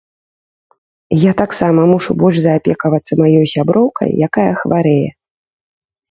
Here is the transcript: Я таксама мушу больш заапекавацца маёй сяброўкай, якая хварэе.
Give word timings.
Я 1.23 1.31
таксама 1.41 1.83
мушу 1.91 2.11
больш 2.23 2.37
заапекавацца 2.45 3.13
маёй 3.21 3.45
сяброўкай, 3.53 4.09
якая 4.29 4.47
хварэе. 4.63 5.09